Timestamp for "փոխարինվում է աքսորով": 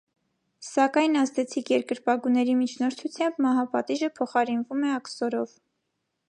4.17-5.55